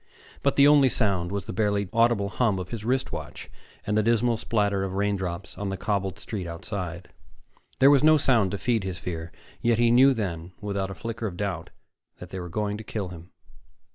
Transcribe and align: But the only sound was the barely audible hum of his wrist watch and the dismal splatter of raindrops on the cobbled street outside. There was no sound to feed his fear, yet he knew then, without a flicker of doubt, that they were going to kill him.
But 0.41 0.55
the 0.55 0.67
only 0.67 0.89
sound 0.89 1.31
was 1.31 1.45
the 1.45 1.53
barely 1.53 1.87
audible 1.93 2.29
hum 2.29 2.57
of 2.57 2.69
his 2.69 2.83
wrist 2.83 3.11
watch 3.11 3.51
and 3.85 3.95
the 3.95 4.01
dismal 4.01 4.35
splatter 4.35 4.83
of 4.83 4.95
raindrops 4.95 5.55
on 5.59 5.69
the 5.69 5.77
cobbled 5.77 6.17
street 6.17 6.47
outside. 6.47 7.09
There 7.77 7.91
was 7.91 8.03
no 8.03 8.17
sound 8.17 8.49
to 8.49 8.57
feed 8.57 8.83
his 8.83 8.97
fear, 8.97 9.31
yet 9.61 9.77
he 9.77 9.91
knew 9.91 10.15
then, 10.15 10.53
without 10.59 10.89
a 10.89 10.95
flicker 10.95 11.27
of 11.27 11.37
doubt, 11.37 11.69
that 12.17 12.31
they 12.31 12.39
were 12.39 12.49
going 12.49 12.79
to 12.79 12.83
kill 12.83 13.09
him. 13.09 13.29